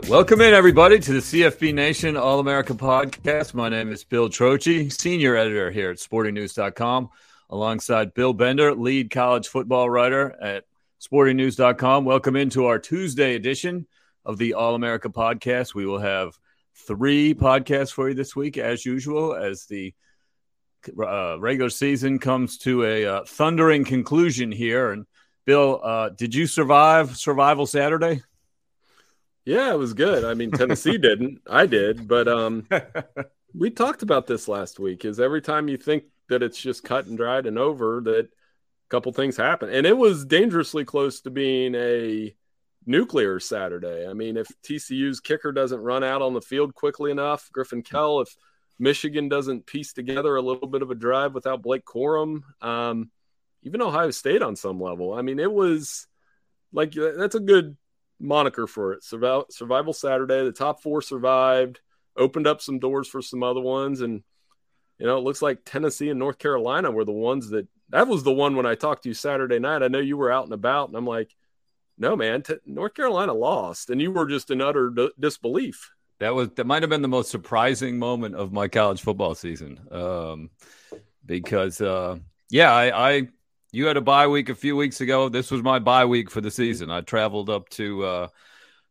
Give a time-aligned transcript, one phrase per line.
[0.00, 3.54] Right, welcome in everybody to the CFB Nation All America podcast.
[3.54, 7.10] My name is Bill Trocchi, senior editor here at sportingnews.com,
[7.50, 10.64] alongside Bill Bender, lead college football writer at
[11.00, 12.04] sportingnews.com.
[12.04, 13.86] Welcome into our Tuesday edition
[14.24, 15.74] of the All America podcast.
[15.74, 16.38] We will have
[16.74, 19.94] three podcasts for you this week, as usual, as the
[20.98, 24.92] uh, regular season comes to a uh, thundering conclusion here.
[24.92, 25.06] And
[25.44, 28.22] Bill, uh, did you survive Survival Saturday?
[29.44, 30.24] Yeah, it was good.
[30.24, 31.40] I mean, Tennessee didn't.
[31.48, 32.68] I did, but um,
[33.54, 35.04] we talked about this last week.
[35.04, 38.88] Is every time you think that it's just cut and dried and over, that a
[38.90, 42.34] couple things happen, and it was dangerously close to being a
[42.86, 44.06] nuclear Saturday.
[44.06, 48.20] I mean, if TCU's kicker doesn't run out on the field quickly enough, Griffin Kell,
[48.20, 48.34] if
[48.78, 53.10] Michigan doesn't piece together a little bit of a drive without Blake Corum, um,
[53.62, 55.12] even Ohio State on some level.
[55.12, 56.06] I mean, it was
[56.72, 57.76] like that's a good
[58.20, 59.02] moniker for it.
[59.02, 60.44] Survival, Survival Saturday.
[60.44, 61.80] The top four survived,
[62.16, 64.22] opened up some doors for some other ones, and
[64.98, 67.66] you know it looks like Tennessee and North Carolina were the ones that.
[67.88, 69.82] That was the one when I talked to you Saturday night.
[69.82, 71.34] I know you were out and about, and I'm like,
[71.98, 75.90] no, man, t- North Carolina lost, and you were just in utter d- disbelief.
[76.20, 79.80] That was that might have been the most surprising moment of my college football season,
[79.90, 80.50] um,
[81.26, 83.28] because uh, yeah, I, I
[83.72, 85.28] you had a bye week a few weeks ago.
[85.28, 86.90] This was my bye week for the season.
[86.90, 88.28] I traveled up to uh,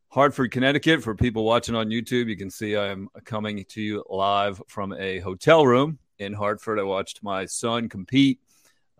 [0.08, 1.02] Hartford, Connecticut.
[1.02, 4.92] For people watching on YouTube, you can see I am coming to you live from
[4.94, 6.78] a hotel room in Hartford.
[6.78, 8.40] I watched my son compete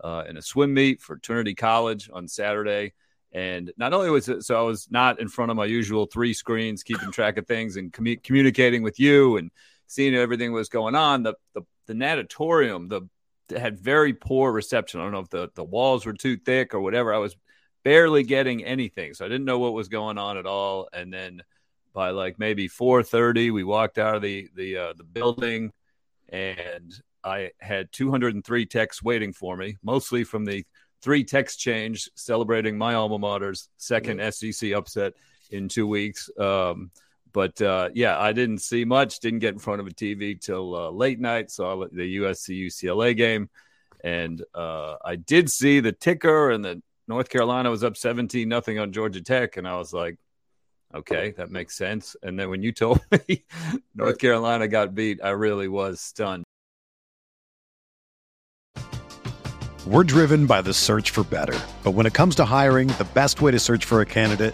[0.03, 2.93] uh, in a swim meet for Trinity College on Saturday.
[3.31, 6.33] And not only was it so, I was not in front of my usual three
[6.33, 9.51] screens, keeping track of things and communicating with you and
[9.87, 11.23] seeing everything was going on.
[11.23, 13.01] The the the natatorium, the
[13.51, 14.99] had very poor reception.
[14.99, 17.13] I don't know if the, the walls were too thick or whatever.
[17.13, 17.35] I was
[17.83, 19.13] barely getting anything.
[19.13, 20.89] So I didn't know what was going on at all.
[20.93, 21.41] And then
[21.93, 25.71] by like maybe 4:30 we walked out of the the uh, the building
[26.29, 30.65] and I had 203 texts waiting for me, mostly from the
[31.01, 34.51] three text change celebrating my alma mater's 2nd mm-hmm.
[34.51, 35.13] SEC upset
[35.49, 36.29] in 2 weeks.
[36.39, 36.91] Um,
[37.33, 39.19] but uh, yeah, I didn't see much.
[39.19, 41.51] Didn't get in front of a TV till uh, late night.
[41.51, 43.49] Saw the USC UCLA game,
[44.03, 48.79] and uh, I did see the ticker, and the North Carolina was up seventeen nothing
[48.79, 50.17] on Georgia Tech, and I was like,
[50.93, 52.15] okay, that makes sense.
[52.21, 53.45] And then when you told me
[53.95, 56.43] North Carolina got beat, I really was stunned.
[59.87, 63.41] We're driven by the search for better, but when it comes to hiring, the best
[63.41, 64.53] way to search for a candidate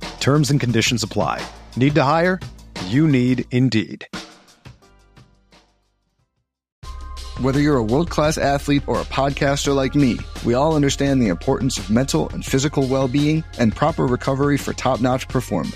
[0.21, 1.45] Terms and conditions apply.
[1.75, 2.39] Need to hire?
[2.85, 4.07] You need Indeed.
[7.41, 11.29] Whether you're a world class athlete or a podcaster like me, we all understand the
[11.29, 15.75] importance of mental and physical well being and proper recovery for top notch performance.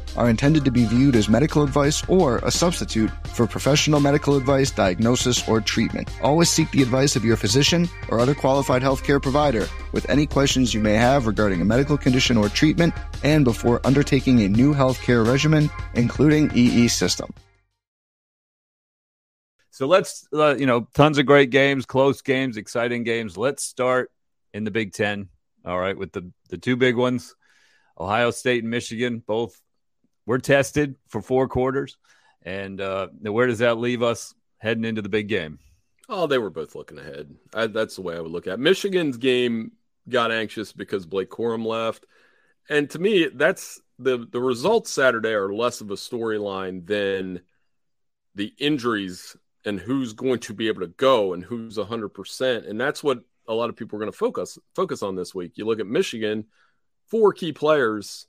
[0.17, 4.71] are intended to be viewed as medical advice or a substitute for professional medical advice,
[4.71, 6.09] diagnosis, or treatment.
[6.21, 10.73] Always seek the advice of your physician or other qualified healthcare provider with any questions
[10.73, 12.93] you may have regarding a medical condition or treatment
[13.23, 17.33] and before undertaking a new healthcare regimen, including EE system.
[19.71, 23.37] So let's, uh, you know, tons of great games, close games, exciting games.
[23.37, 24.11] Let's start
[24.53, 25.29] in the Big Ten.
[25.65, 27.35] All right, with the the two big ones,
[27.99, 29.59] Ohio State and Michigan, both
[30.25, 31.97] were tested for four quarters.
[32.43, 35.59] And uh, where does that leave us heading into the big game?
[36.09, 37.33] Oh, they were both looking ahead.
[37.53, 38.59] I, that's the way I would look at it.
[38.59, 39.73] Michigan's game.
[40.09, 42.07] Got anxious because Blake Corum left,
[42.67, 47.41] and to me, that's the the results Saturday are less of a storyline than
[48.33, 52.67] the injuries and who's going to be able to go and who's 100%.
[52.67, 55.53] And that's what a lot of people are going to focus focus on this week.
[55.55, 56.45] You look at Michigan,
[57.07, 58.25] four key players,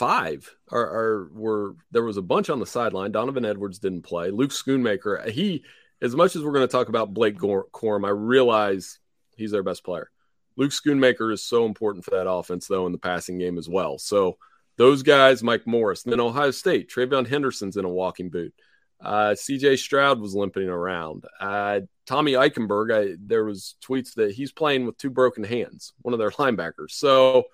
[0.00, 3.12] five are, are were there was a bunch on the sideline.
[3.12, 4.30] Donovan Edwards didn't play.
[4.30, 5.62] Luke Schoonmaker, he
[6.00, 8.98] as much as we're going to talk about Blake Corum, I realize
[9.36, 10.10] he's their best player.
[10.56, 13.98] Luke Schoonmaker is so important for that offense, though, in the passing game as well.
[13.98, 14.38] So
[14.78, 18.54] those guys, Mike Morris, then Ohio State, TreVeyon Henderson's in a walking boot.
[19.02, 21.26] Uh, CJ Stroud was limping around.
[21.38, 26.14] Uh, Tommy Eichenberg, I, there was tweets that he's playing with two broken hands, one
[26.14, 26.92] of their linebackers.
[26.92, 27.44] So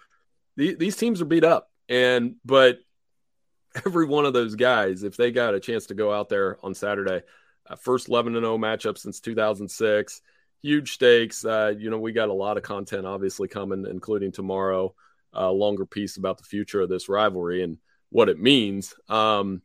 [0.56, 2.78] the, these teams are beat up, and but
[3.86, 6.74] every one of those guys, if they got a chance to go out there on
[6.74, 7.22] Saturday,
[7.68, 10.22] uh, first 11 and 0 matchup since 2006,
[10.62, 11.44] huge stakes.
[11.44, 14.94] Uh, you know, we got a lot of content obviously coming, including tomorrow,
[15.32, 17.78] a longer piece about the future of this rivalry and
[18.10, 18.94] what it means.
[19.08, 19.62] Um,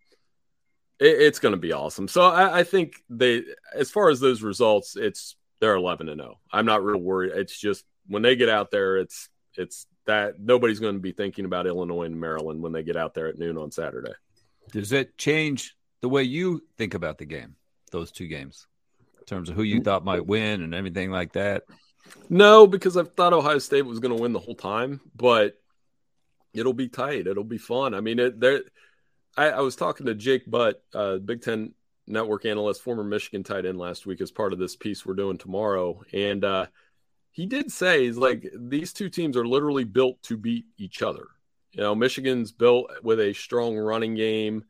[1.00, 2.08] it, it's going to be awesome.
[2.08, 6.40] So I, I, think they, as far as those results, it's they're 11 and 0.
[6.52, 7.34] I'm not real worried.
[7.36, 11.46] It's just when they get out there, it's it's that nobody's going to be thinking
[11.46, 14.14] about Illinois and Maryland when they get out there at noon on Saturday.
[14.72, 17.56] Does it change the way you think about the game?
[17.92, 18.68] Those two games,
[19.20, 21.64] in terms of who you thought might win and everything like that.
[22.30, 25.56] No, because I thought Ohio State was going to win the whole time, but
[26.54, 27.28] it'll be tight.
[27.28, 27.94] It'll be fun.
[27.94, 28.62] I mean, it, there
[29.38, 31.74] I, I was talking to Jake Butt, uh, Big Ten
[32.08, 35.38] network analyst, former Michigan tight end last week as part of this piece we're doing
[35.38, 36.02] tomorrow.
[36.14, 36.66] And uh,
[37.32, 41.28] he did say, he's like, these two teams are literally built to beat each other.
[41.72, 44.66] You know, Michigan's built with a strong running game,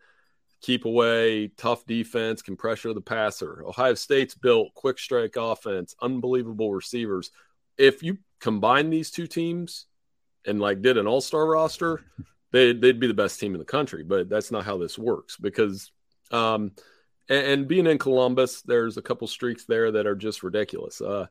[0.61, 3.63] keep away, tough defense, can pressure the passer.
[3.65, 7.31] Ohio State's built quick strike offense, unbelievable receivers.
[7.77, 9.87] If you combine these two teams
[10.45, 12.03] and like did an all star roster,
[12.51, 14.03] they, they'd be the best team in the country.
[14.03, 15.91] But that's not how this works because,
[16.29, 16.73] um,
[17.27, 21.01] and, and being in Columbus, there's a couple streaks there that are just ridiculous.
[21.01, 21.25] Uh,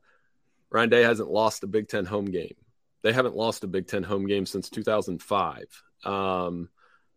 [0.71, 2.55] Ryan Day hasn't lost a Big Ten home game.
[3.03, 5.83] They haven't lost a Big Ten home game since 2005.
[6.05, 6.69] Um,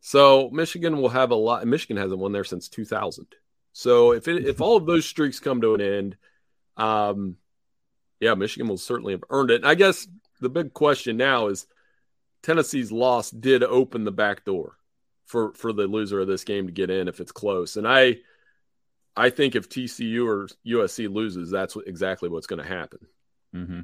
[0.02, 1.66] so Michigan will have a lot.
[1.66, 3.28] Michigan hasn't won there since 2000.
[3.74, 6.18] So if it, if all of those streaks come to an end,
[6.78, 7.38] um,
[8.20, 9.62] yeah, Michigan will certainly have earned it.
[9.62, 10.08] And I guess
[10.40, 11.66] the big question now is
[12.42, 14.78] Tennessee's loss did open the back door
[15.26, 17.78] for for the loser of this game to get in if it's close.
[17.78, 18.18] And I
[19.16, 23.00] I think if TCU or USC loses, that's exactly what's going to happen.
[23.54, 23.82] Mm-hmm.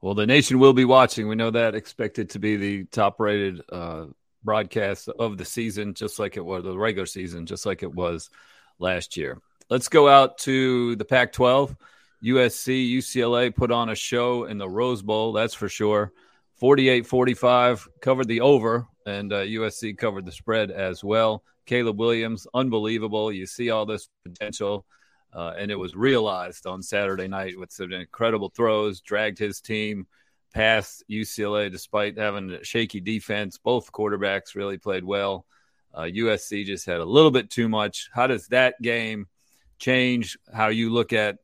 [0.00, 1.28] Well, the nation will be watching.
[1.28, 4.06] We know that expected to be the top rated uh,
[4.44, 8.30] broadcast of the season, just like it was the regular season, just like it was
[8.78, 9.40] last year.
[9.68, 11.74] Let's go out to the Pac 12.
[12.24, 16.12] USC, UCLA put on a show in the Rose Bowl, that's for sure.
[16.60, 21.42] 48 45 covered the over, and uh, USC covered the spread as well.
[21.66, 23.30] Caleb Williams, unbelievable.
[23.30, 24.86] You see all this potential,
[25.32, 30.06] uh, and it was realized on Saturday night with some incredible throws, dragged his team
[30.54, 33.58] past UCLA despite having a shaky defense.
[33.58, 35.44] Both quarterbacks really played well.
[35.92, 38.08] Uh, USC just had a little bit too much.
[38.12, 39.26] How does that game
[39.78, 41.38] change how you look at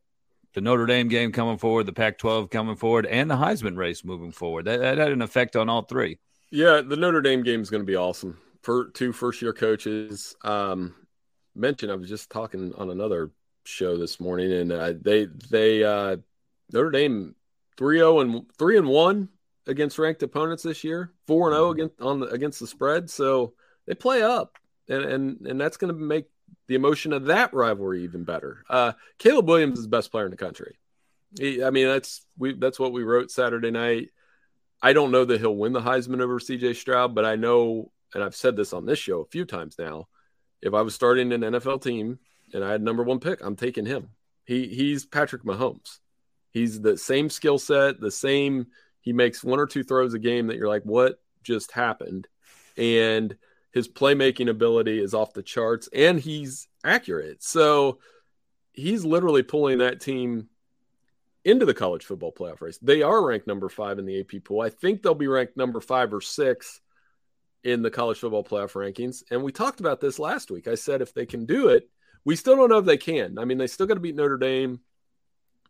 [0.53, 4.03] the Notre Dame game coming forward, the Pac 12 coming forward, and the Heisman race
[4.03, 4.65] moving forward?
[4.65, 6.19] That, that had an effect on all three.
[6.51, 10.35] Yeah, the Notre Dame game is going to be awesome for two first year coaches.
[10.43, 10.95] Um,
[11.55, 13.31] mentioned I was just talking on another
[13.65, 16.17] show this morning, and uh, they they uh,
[16.71, 17.35] Notre Dame
[17.77, 19.29] 3-0 and 3 and 1
[19.67, 21.73] against ranked opponents this year, 4 and 0 mm-hmm.
[21.73, 23.09] against on the, against the spread.
[23.09, 23.53] So
[23.87, 26.25] they play up, and and and that's going to make
[26.67, 28.63] the emotion of that rivalry even better.
[28.69, 30.77] Uh, Caleb Williams is the best player in the country.
[31.39, 34.09] He, I mean, that's we that's what we wrote Saturday night.
[34.81, 38.23] I don't know that he'll win the Heisman over CJ Stroud, but I know, and
[38.23, 40.07] I've said this on this show a few times now.
[40.61, 42.19] If I was starting an NFL team
[42.53, 44.09] and I had number one pick, I'm taking him.
[44.45, 45.99] He he's Patrick Mahomes.
[46.51, 48.67] He's the same skill set, the same.
[49.01, 52.27] He makes one or two throws a game that you're like, what just happened?
[52.77, 53.35] And
[53.71, 57.43] his playmaking ability is off the charts, and he's accurate.
[57.43, 57.99] So
[58.71, 60.49] he's literally pulling that team
[61.43, 62.77] into the college football playoff race.
[62.81, 64.61] They are ranked number five in the AP poll.
[64.61, 66.79] I think they'll be ranked number five or six
[67.63, 69.23] in the college football playoff rankings.
[69.31, 70.67] And we talked about this last week.
[70.67, 71.89] I said if they can do it,
[72.25, 73.37] we still don't know if they can.
[73.37, 74.79] I mean, they still got to beat Notre Dame.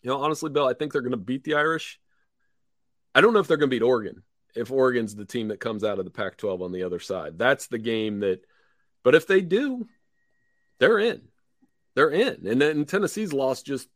[0.02, 2.00] You know, honestly, Bill, I think they're going to beat the Irish.
[3.16, 4.24] I don't know if they're going to beat Oregon
[4.56, 7.38] if Oregon's the team that comes out of the Pac 12 on the other side.
[7.38, 8.42] That's the game that,
[9.04, 9.88] but if they do,
[10.80, 11.22] they're in.
[11.96, 12.46] They're in.
[12.48, 13.88] And then Tennessee's loss just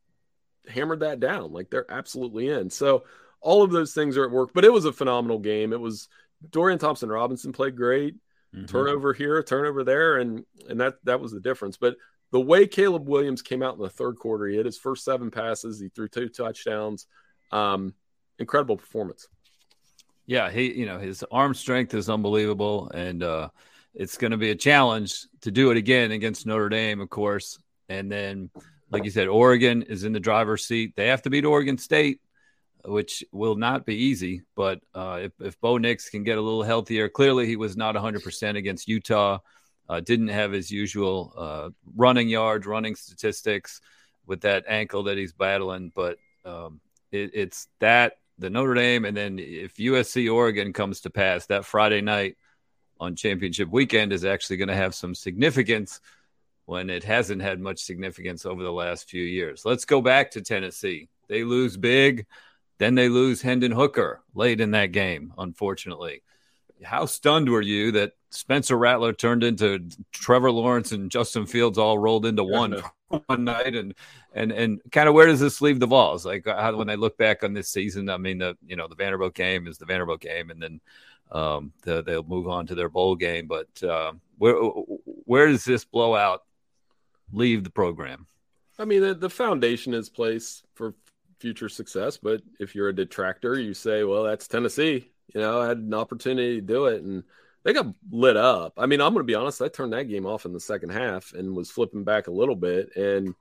[0.67, 1.51] hammered that down.
[1.51, 2.69] Like they're absolutely in.
[2.69, 3.03] So
[3.41, 4.51] all of those things are at work.
[4.53, 5.73] But it was a phenomenal game.
[5.73, 6.07] It was
[6.49, 8.15] Dorian Thompson Robinson played great.
[8.55, 8.65] Mm-hmm.
[8.65, 11.77] Turnover here, turnover there, and and that that was the difference.
[11.77, 11.97] But
[12.31, 15.31] the way Caleb Williams came out in the third quarter, he hit his first seven
[15.31, 17.07] passes, he threw two touchdowns.
[17.51, 17.93] Um,
[18.39, 19.27] incredible performance.
[20.25, 23.49] Yeah, he you know his arm strength is unbelievable, and uh,
[23.93, 27.57] it's going to be a challenge to do it again against Notre Dame, of course.
[27.87, 28.49] And then
[28.89, 30.95] like you said, Oregon is in the driver's seat.
[30.95, 32.21] They have to beat Oregon State,
[32.85, 34.43] which will not be easy.
[34.55, 37.95] But uh, if, if Bo Nix can get a little healthier, clearly he was not
[37.95, 39.39] 100% against Utah.
[39.89, 43.81] Uh, didn't have his usual uh, running yards, running statistics
[44.25, 45.91] with that ankle that he's battling.
[45.95, 51.09] But um, it, it's that, the Notre Dame, and then if USC Oregon comes to
[51.09, 52.37] pass, that Friday night
[52.99, 56.01] on championship weekend is actually going to have some significance
[56.65, 59.63] when it hasn't had much significance over the last few years.
[59.65, 61.07] Let's go back to Tennessee.
[61.29, 62.25] They lose big,
[62.77, 66.23] then they lose Hendon Hooker late in that game, unfortunately.
[66.83, 71.97] How stunned were you that Spencer Rattler turned into Trevor Lawrence and Justin Fields all
[71.97, 73.93] rolled into one one night and
[74.33, 76.25] and and kind of where does this leave the Vols?
[76.25, 78.95] Like how, when they look back on this season, I mean the you know the
[78.95, 80.81] Vanderbilt game is the Vanderbilt game, and then
[81.31, 83.47] um, the, they'll move on to their bowl game.
[83.47, 86.43] But uh, where where does this blowout
[87.31, 88.27] leave the program?
[88.79, 90.93] I mean, the, the foundation is place for
[91.39, 92.17] future success.
[92.17, 95.11] But if you're a detractor, you say, well, that's Tennessee.
[95.33, 97.03] You know, I had an opportunity to do it.
[97.03, 97.23] And
[97.63, 98.73] they got lit up.
[98.77, 99.61] I mean, I'm going to be honest.
[99.61, 102.55] I turned that game off in the second half and was flipping back a little
[102.55, 102.95] bit.
[102.95, 103.35] And,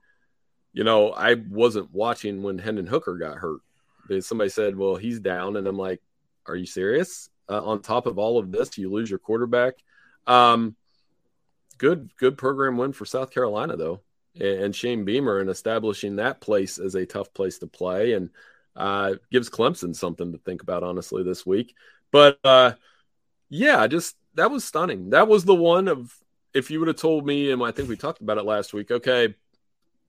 [0.73, 3.61] you know, I wasn't watching when Hendon Hooker got hurt.
[4.21, 5.57] Somebody said, well, he's down.
[5.57, 6.01] And I'm like,
[6.45, 7.29] are you serious?
[7.49, 9.75] Uh, on top of all of this, you lose your quarterback.
[10.25, 10.75] Um,
[11.77, 14.01] good good program win for South Carolina though,
[14.39, 18.29] and Shane Beamer and establishing that place as a tough place to play and
[18.77, 21.75] uh, gives Clemson something to think about honestly this week.
[22.11, 22.73] But uh,
[23.49, 25.09] yeah, just that was stunning.
[25.09, 26.15] That was the one of
[26.53, 28.91] if you would have told me, and I think we talked about it last week.
[28.91, 29.35] Okay,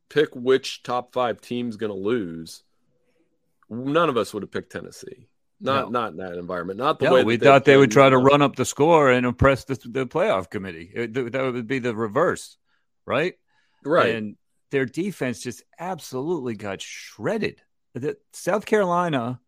[0.09, 2.63] pick which top five team's going to lose.
[3.71, 5.29] None of us would have picked Tennessee.
[5.61, 6.01] Not no.
[6.01, 6.79] not in that environment.
[6.79, 9.27] Not the no, way we thought they would try to run up the score and
[9.27, 10.91] impress the, the playoff committee.
[10.95, 12.57] It, that would be the reverse,
[13.05, 13.35] right?
[13.85, 14.15] Right.
[14.15, 14.37] And
[14.71, 17.61] their defense just absolutely got shredded.
[17.99, 19.41] The, South Carolina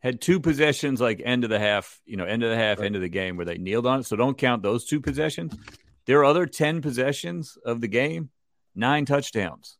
[0.00, 2.86] had two possessions, like end of the half, you know, end of the half, right.
[2.86, 4.06] end of the game, where they kneeled on it.
[4.06, 5.56] So don't count those two possessions.
[6.06, 8.30] Their other ten possessions of the game,
[8.74, 9.76] nine touchdowns.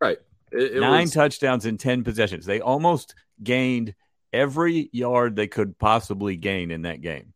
[0.00, 0.18] Right.
[0.52, 1.12] It, it nine was...
[1.12, 2.46] touchdowns in ten possessions.
[2.46, 3.94] They almost gained
[4.32, 7.32] every yard they could possibly gain in that game.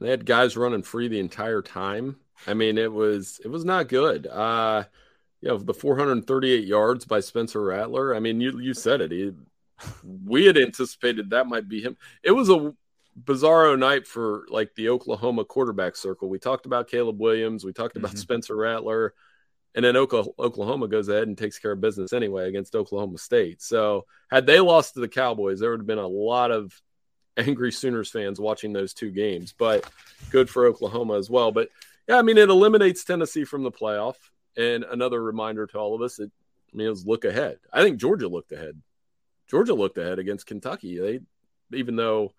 [0.00, 2.16] they had guys running free the entire time.
[2.46, 4.26] I mean, it was it was not good.
[4.26, 4.84] Uh
[5.40, 8.14] you know, the 438 yards by Spencer Rattler.
[8.14, 9.12] I mean, you you said it.
[9.12, 9.32] He,
[10.24, 11.96] we had anticipated that might be him.
[12.22, 12.74] It was a
[13.24, 16.28] bizarro night for like the Oklahoma quarterback circle.
[16.28, 17.64] We talked about Caleb Williams.
[17.64, 18.18] We talked about mm-hmm.
[18.18, 19.14] Spencer Rattler.
[19.74, 23.62] And then Oklahoma goes ahead and takes care of business anyway against Oklahoma State.
[23.62, 26.72] So, had they lost to the Cowboys, there would have been a lot of
[27.36, 29.88] angry Sooners fans watching those two games, but
[30.30, 31.52] good for Oklahoma as well.
[31.52, 31.68] But
[32.08, 34.16] yeah, I mean, it eliminates Tennessee from the playoff.
[34.56, 36.30] And another reminder to all of us, it
[36.72, 37.58] I mean, it look ahead.
[37.72, 38.80] I think Georgia looked ahead.
[39.48, 40.98] Georgia looked ahead against Kentucky.
[40.98, 41.20] They,
[41.76, 42.34] even though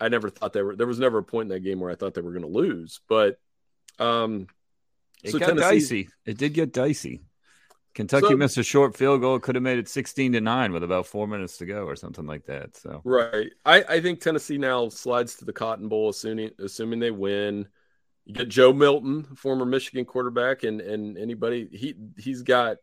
[0.00, 1.94] I never thought they were, there was never a point in that game where I
[1.94, 3.00] thought they were going to lose.
[3.08, 3.38] But
[3.98, 4.48] um,
[5.22, 6.08] it so got Tennessee, dicey.
[6.26, 7.22] It did get dicey.
[7.94, 9.40] Kentucky so, missed a short field goal.
[9.40, 12.26] Could have made it 16 to 9 with about four minutes to go or something
[12.26, 12.76] like that.
[12.76, 13.50] So Right.
[13.64, 17.66] I, I think Tennessee now slides to the Cotton Bowl, assuming assuming they win.
[18.28, 22.76] You get Joe Milton, former Michigan quarterback, and and anybody he he's got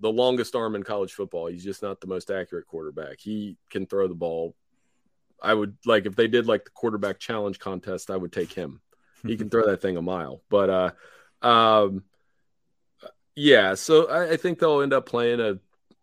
[0.00, 1.46] the longest arm in college football.
[1.46, 3.20] He's just not the most accurate quarterback.
[3.20, 4.56] He can throw the ball.
[5.40, 8.80] I would like if they did like the quarterback challenge contest, I would take him.
[9.24, 10.42] He can throw that thing a mile.
[10.50, 12.02] But uh um
[13.36, 15.60] yeah, so I, I think they'll end up playing a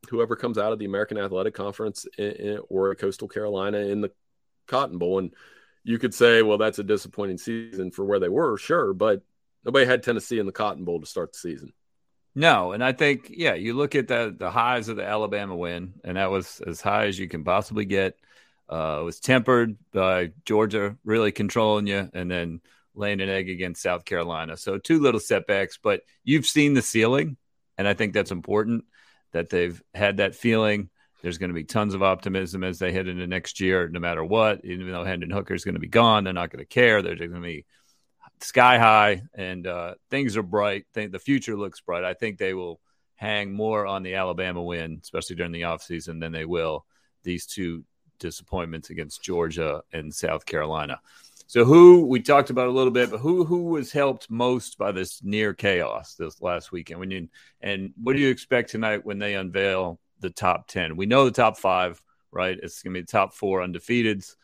[0.10, 4.12] whoever comes out of the American Athletic Conference in, in, or Coastal Carolina in the
[4.68, 5.20] Cotton Bowl.
[5.20, 5.34] And
[5.84, 9.22] you could say, well, that's a disappointing season for where they were, sure, but
[9.64, 11.74] nobody had Tennessee in the Cotton Bowl to start the season.
[12.36, 15.96] No, and I think yeah, you look at the the highs of the Alabama win,
[16.04, 18.18] and that was as high as you can possibly get.
[18.72, 22.62] Uh, it was tempered by Georgia really controlling you, and then
[22.94, 24.58] laying an egg against South Carolina.
[24.58, 27.38] So two little setbacks, but you've seen the ceiling,
[27.78, 28.86] and I think that's important
[29.32, 30.90] that they've had that feeling.
[31.22, 34.24] There's going to be tons of optimism as they head into next year, no matter
[34.24, 34.64] what.
[34.64, 37.02] Even though Hendon Hooker is going to be gone, they're not going to care.
[37.02, 37.66] They're going to be
[38.42, 40.86] sky high, and uh, things are bright.
[40.94, 42.04] The future looks bright.
[42.04, 42.80] I think they will
[43.16, 46.86] hang more on the Alabama win, especially during the offseason, than they will
[47.24, 47.84] these two
[48.20, 51.00] disappointments against Georgia and South Carolina.
[51.48, 54.92] So who we talked about a little bit, but who who was helped most by
[54.92, 57.00] this near chaos this last weekend?
[57.00, 57.28] When you
[57.60, 60.96] and what do you expect tonight when they unveil the top ten?
[60.96, 62.58] We know the top five, right?
[62.62, 64.36] It's gonna be the top four undefeateds,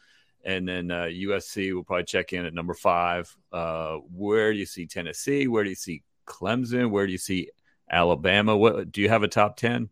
[0.44, 3.36] and then uh, USC will probably check in at number five.
[3.52, 5.48] Uh, where do you see Tennessee?
[5.48, 6.92] Where do you see Clemson?
[6.92, 7.50] Where do you see
[7.90, 8.56] Alabama?
[8.56, 9.90] What do you have a top ten?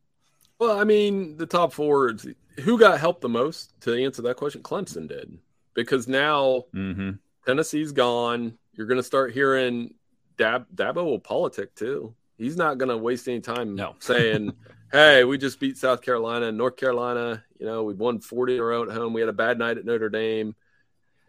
[0.59, 2.15] Well, I mean, the top four.
[2.61, 4.61] Who got helped the most to answer that question?
[4.61, 5.39] Clemson did
[5.73, 7.11] because now mm-hmm.
[7.45, 8.57] Tennessee's gone.
[8.73, 9.93] You're going to start hearing
[10.37, 12.15] Dab Dabo will politic too.
[12.43, 13.95] He's not going to waste any time no.
[13.99, 14.53] saying,
[14.91, 17.43] "Hey, we just beat South Carolina and North Carolina.
[17.59, 19.13] You know, we've won 40 in a row at home.
[19.13, 20.55] We had a bad night at Notre Dame."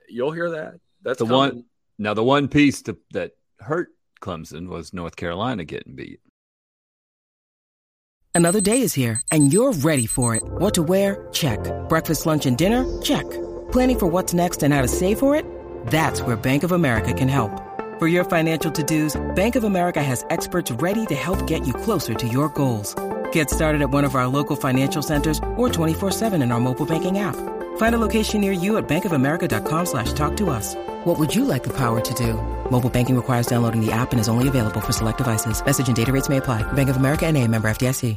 [0.09, 0.75] You'll hear that.
[1.03, 1.39] That's the coming.
[1.39, 1.65] one.
[1.99, 3.89] Now, the one piece to, that hurt
[4.21, 6.21] Clemson was North Carolina getting beat.
[8.35, 10.43] Another day is here, and you're ready for it.
[10.45, 11.29] What to wear?
[11.33, 11.61] Check.
[11.89, 12.85] Breakfast, lunch, and dinner?
[13.01, 13.31] Check.
[13.71, 15.47] Planning for what's next and how to save for it?
[15.87, 17.64] That's where Bank of America can help.
[17.99, 22.13] For your financial to-dos, Bank of America has experts ready to help get you closer
[22.13, 22.97] to your goals.
[23.31, 27.21] Get started at one of our local financial centers or 24-7 in our mobile banking
[27.21, 27.37] app.
[27.77, 30.75] Find a location near you at bankofamerica.com slash talk to us.
[31.05, 32.35] What would you like the power to do?
[32.69, 35.65] Mobile banking requires downloading the app and is only available for select devices.
[35.65, 36.63] Message and data rates may apply.
[36.73, 38.17] Bank of America and a member FDIC.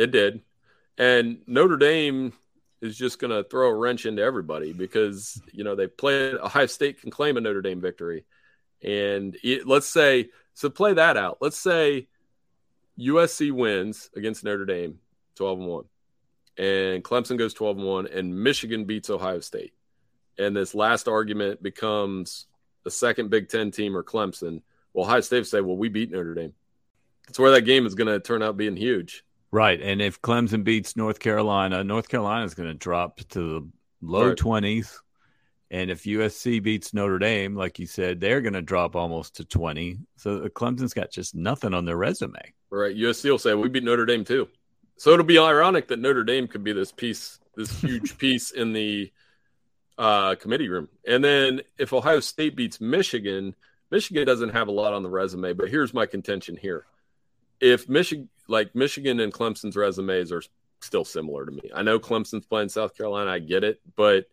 [0.00, 0.40] It did.
[0.96, 2.32] And Notre Dame
[2.80, 6.66] is just going to throw a wrench into everybody because, you know, they played Ohio
[6.66, 8.24] State can claim a Notre Dame victory.
[8.82, 11.38] And it, let's say, so play that out.
[11.42, 12.08] Let's say
[12.98, 14.98] USC wins against Notre Dame
[15.36, 15.84] 12 and 1,
[16.56, 19.74] and Clemson goes 12 and 1, and Michigan beats Ohio State.
[20.38, 22.46] And this last argument becomes
[22.84, 24.62] the second Big Ten team or Clemson.
[24.94, 26.54] Well, Ohio State say, well, we beat Notre Dame.
[27.26, 29.24] That's where that game is going to turn out being huge.
[29.52, 29.80] Right.
[29.80, 33.68] And if Clemson beats North Carolina, North Carolina is going to drop to the
[34.00, 34.36] low right.
[34.36, 34.96] 20s.
[35.72, 39.44] And if USC beats Notre Dame, like you said, they're going to drop almost to
[39.44, 39.98] 20.
[40.16, 42.40] So Clemson's got just nothing on their resume.
[42.70, 42.96] Right.
[42.96, 44.48] USC will say, we beat Notre Dame too.
[44.96, 48.72] So it'll be ironic that Notre Dame could be this piece, this huge piece in
[48.72, 49.12] the
[49.98, 50.88] uh, committee room.
[51.06, 53.54] And then if Ohio State beats Michigan,
[53.90, 56.86] Michigan doesn't have a lot on the resume, but here's my contention here.
[57.60, 60.42] If Michigan, like Michigan and Clemson's resumes are
[60.82, 61.70] still similar to me.
[61.74, 64.26] I know Clemson's playing South Carolina, I get it, but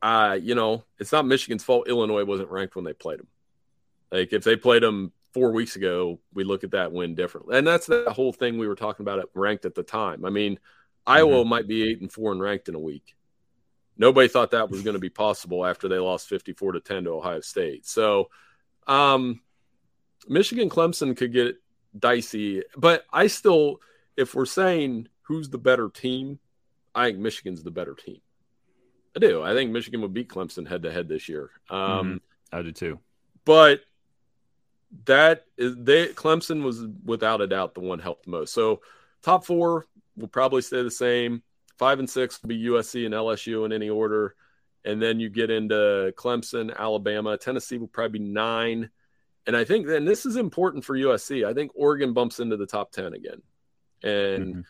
[0.00, 3.28] uh, you know, it's not Michigan's fault Illinois wasn't ranked when they played them.
[4.10, 7.58] Like if they played them four weeks ago, we look at that win differently.
[7.58, 10.24] And that's the whole thing we were talking about at ranked at the time.
[10.24, 11.12] I mean, mm-hmm.
[11.12, 13.14] Iowa might be eight and four and ranked in a week.
[13.96, 17.10] Nobody thought that was going to be possible after they lost 54 to 10 to
[17.10, 17.86] Ohio State.
[17.86, 18.30] So,
[18.86, 19.40] um,
[20.28, 21.56] Michigan Clemson could get
[21.98, 23.80] dicey, but I still,
[24.16, 26.38] if we're saying who's the better team,
[26.94, 28.20] I think Michigan's the better team.
[29.16, 29.42] I do.
[29.42, 31.50] I think Michigan would beat Clemson head to head this year.
[31.68, 32.16] Um, mm-hmm.
[32.56, 32.98] I do too.
[33.44, 33.80] But
[35.04, 38.52] that is they Clemson was without a doubt the one helped the most.
[38.52, 38.80] So
[39.22, 41.42] top four will probably stay the same.
[41.78, 44.34] Five and six will be USC and LSU in any order.
[44.84, 48.90] And then you get into Clemson, Alabama, Tennessee will probably be nine.
[49.46, 51.46] And I think then this is important for USC.
[51.46, 53.42] I think Oregon bumps into the top 10 again.
[54.02, 54.60] And mm-hmm.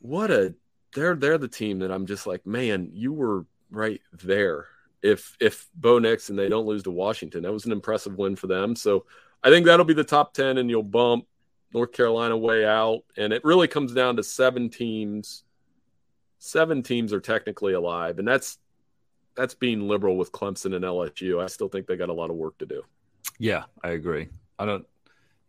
[0.00, 0.54] what a
[0.94, 4.66] they're they're the team that I'm just like, man, you were right there.
[5.02, 8.34] If if Bo Nix and they don't lose to Washington, that was an impressive win
[8.34, 8.74] for them.
[8.74, 9.04] So
[9.44, 11.26] I think that'll be the top ten, and you'll bump
[11.72, 13.02] North Carolina way out.
[13.16, 15.44] And it really comes down to seven teams.
[16.38, 18.58] Seven teams are technically alive, and that's
[19.36, 21.42] that's being liberal with Clemson and LSU.
[21.42, 22.82] I still think they got a lot of work to do.
[23.38, 24.28] Yeah, I agree.
[24.58, 24.86] I don't,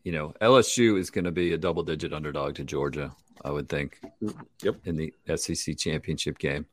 [0.03, 3.13] you know, LSU is going to be a double digit underdog to Georgia.
[3.43, 3.99] I would think.
[4.63, 4.75] Yep.
[4.85, 6.65] In the SEC championship game.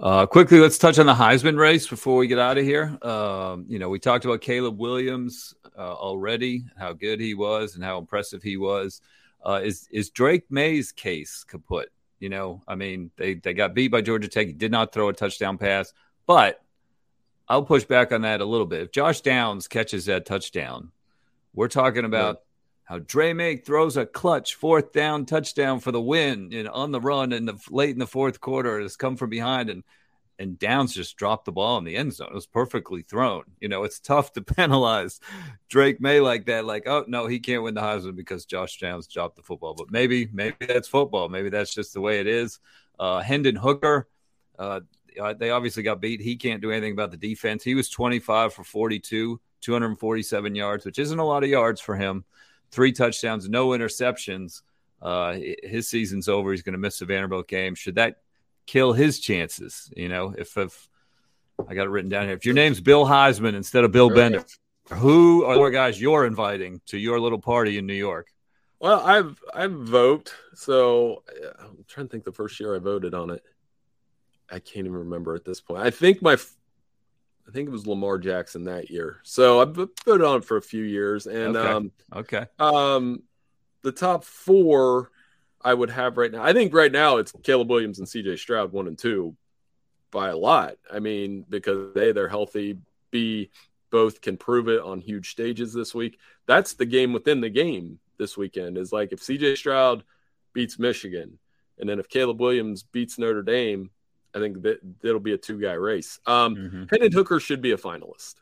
[0.00, 2.96] Uh, quickly, let's touch on the Heisman race before we get out of here.
[3.02, 7.84] Um, you know, we talked about Caleb Williams uh, already, how good he was and
[7.84, 9.00] how impressive he was.
[9.44, 11.90] Uh, is is Drake Maye's case kaput?
[12.18, 14.46] You know, I mean, they they got beat by Georgia Tech.
[14.46, 15.92] He did not throw a touchdown pass,
[16.26, 16.62] but
[17.50, 18.82] I'll push back on that a little bit.
[18.82, 20.92] If Josh Downs catches that touchdown,
[21.52, 22.42] we're talking about
[22.84, 27.00] how Dre Maye throws a clutch fourth down touchdown for the win and on the
[27.00, 29.82] run in the late in the fourth quarter has come from behind and
[30.38, 32.28] and Downs just dropped the ball in the end zone.
[32.30, 33.42] It was perfectly thrown.
[33.60, 35.18] You know, it's tough to penalize
[35.68, 36.64] Drake Maye like that.
[36.64, 39.74] Like, oh no, he can't win the Heisman because Josh Downs dropped the football.
[39.74, 41.28] But maybe, maybe that's football.
[41.28, 42.60] Maybe that's just the way it is.
[42.98, 44.08] Uh, Hendon Hooker,
[44.58, 44.80] uh,
[45.38, 46.20] they obviously got beat.
[46.20, 47.62] He can't do anything about the defense.
[47.62, 52.24] He was 25 for 42, 247 yards, which isn't a lot of yards for him
[52.70, 54.62] three touchdowns, no interceptions.
[55.02, 56.50] Uh, his season's over.
[56.50, 57.74] He's going to miss the Vanderbilt game.
[57.74, 58.16] Should that
[58.66, 59.90] kill his chances?
[59.96, 60.88] You know, if, if
[61.68, 64.44] I got it written down here, if your name's Bill Heisman instead of Bill Bender,
[64.90, 68.28] who are the guys you're inviting to your little party in New York?
[68.78, 71.22] Well, I've I've voted, So
[71.58, 72.24] I'm trying to think.
[72.24, 73.44] The first year I voted on it,
[74.50, 75.82] I can't even remember at this point.
[75.82, 76.36] I think my
[77.50, 79.18] I think it was Lamar Jackson that year.
[79.24, 81.68] So I put it on for a few years, and okay.
[81.68, 83.22] um, okay, um,
[83.82, 85.10] the top four
[85.62, 86.42] I would have right now.
[86.42, 88.36] I think right now it's Caleb Williams and C.J.
[88.36, 89.36] Stroud one and two
[90.10, 90.76] by a lot.
[90.92, 92.78] I mean, because a they're healthy,
[93.10, 93.50] b
[93.90, 96.18] both can prove it on huge stages this week.
[96.46, 98.78] That's the game within the game this weekend.
[98.78, 99.56] Is like if C.J.
[99.56, 100.04] Stroud
[100.52, 101.38] beats Michigan,
[101.78, 103.90] and then if Caleb Williams beats Notre Dame
[104.34, 106.20] I think that it'll be a two guy race.
[106.26, 106.84] Um, mm-hmm.
[106.90, 108.34] Hendon Hooker should be a finalist.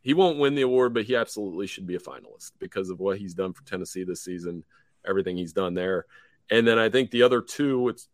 [0.00, 3.18] He won't win the award, but he absolutely should be a finalist because of what
[3.18, 4.64] he's done for Tennessee this season,
[5.06, 6.06] everything he's done there.
[6.50, 8.08] And then I think the other two, it's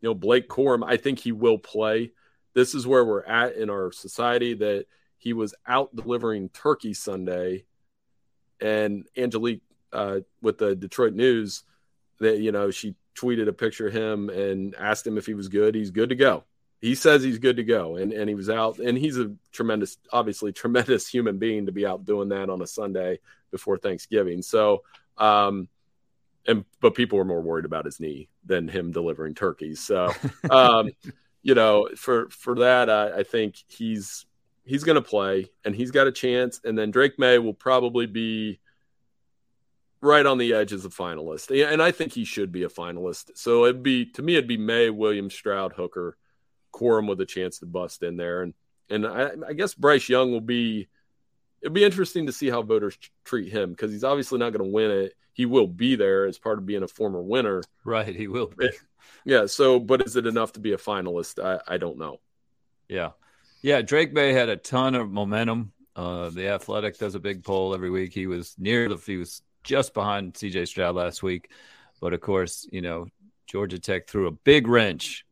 [0.00, 0.84] you know Blake Corum.
[0.86, 2.12] I think he will play.
[2.54, 4.86] This is where we're at in our society that
[5.18, 7.64] he was out delivering turkey Sunday,
[8.60, 11.64] and Angelique uh, with the Detroit News
[12.18, 15.48] that you know she tweeted a picture of him and asked him if he was
[15.48, 15.74] good.
[15.74, 16.44] He's good to go
[16.82, 19.96] he says he's good to go and, and he was out and he's a tremendous
[20.12, 24.42] obviously tremendous human being to be out doing that on a sunday before thanksgiving.
[24.42, 24.82] So
[25.16, 25.68] um
[26.44, 29.80] and but people were more worried about his knee than him delivering turkeys.
[29.80, 30.12] So
[30.50, 30.90] um
[31.42, 34.26] you know for for that I, I think he's
[34.64, 38.06] he's going to play and he's got a chance and then drake maye will probably
[38.06, 38.58] be
[40.00, 41.72] right on the edge as a finalist.
[41.72, 43.30] And i think he should be a finalist.
[43.36, 46.16] So it'd be to me it'd be may williams stroud hooker
[46.72, 48.42] Corum with a chance to bust in there.
[48.42, 48.54] And
[48.90, 50.88] and I, I guess Bryce Young will be
[51.62, 54.72] it'll be interesting to see how voters treat him because he's obviously not going to
[54.74, 55.14] win it.
[55.32, 57.62] He will be there as part of being a former winner.
[57.84, 58.48] Right, he will.
[58.56, 58.70] Be.
[59.24, 59.46] Yeah.
[59.46, 61.42] So, but is it enough to be a finalist?
[61.42, 62.18] I, I don't know.
[62.88, 63.10] Yeah,
[63.60, 63.82] yeah.
[63.82, 65.72] Drake Maye had a ton of momentum.
[65.94, 68.12] Uh, the Athletic does a big poll every week.
[68.12, 70.66] He was near the he was just behind C.J.
[70.66, 71.50] Stroud last week,
[72.00, 73.06] but of course, you know
[73.46, 75.24] Georgia Tech threw a big wrench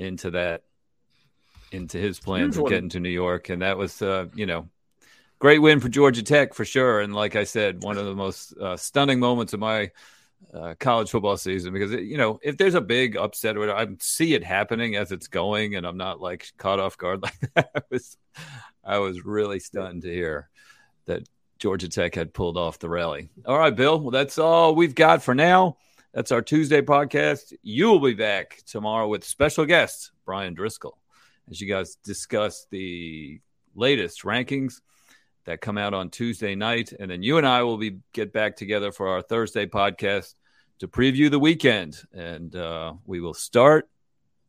[0.00, 0.62] into that
[1.70, 4.68] into his plans of getting to New York, and that was uh, you know
[5.38, 7.00] great win for Georgia Tech for sure.
[7.00, 9.90] And like I said, one of the most uh, stunning moments of my
[10.54, 13.86] uh, college football season because it, you know if there's a big upset or I
[14.00, 17.70] see it happening as it's going, and I'm not like caught off guard like that.
[17.76, 18.16] I was
[18.82, 20.48] I was really stunned to hear
[21.04, 23.28] that Georgia Tech had pulled off the rally.
[23.44, 24.00] All right, Bill.
[24.00, 25.76] Well, that's all we've got for now.
[26.12, 27.52] That's our Tuesday podcast.
[27.62, 30.98] You will be back tomorrow with special guest Brian Driscoll
[31.48, 33.40] as you guys discuss the
[33.76, 34.80] latest rankings
[35.44, 38.56] that come out on Tuesday night, and then you and I will be get back
[38.56, 40.34] together for our Thursday podcast
[40.80, 43.88] to preview the weekend, and uh, we will start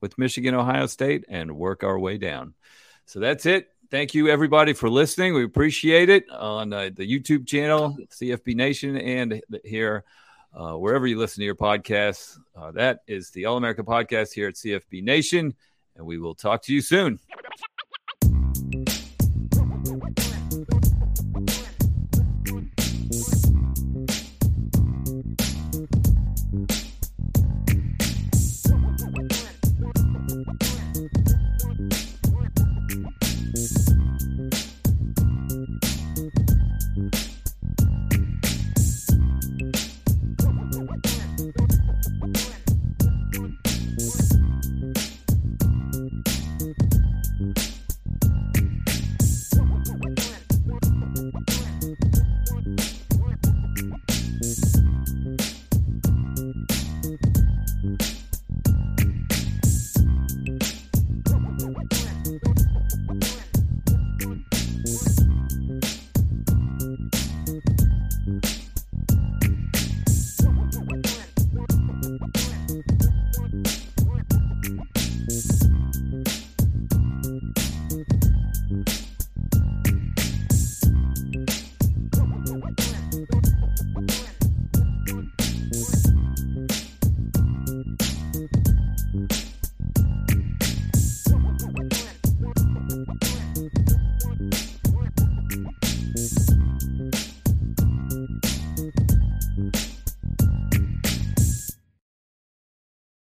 [0.01, 2.55] with Michigan, Ohio State, and work our way down.
[3.05, 3.69] So that's it.
[3.91, 5.35] Thank you, everybody, for listening.
[5.35, 10.05] We appreciate it on uh, the YouTube channel, CFB Nation, and here,
[10.53, 12.37] uh, wherever you listen to your podcasts.
[12.55, 15.53] Uh, that is the All America podcast here at CFB Nation,
[15.95, 17.19] and we will talk to you soon.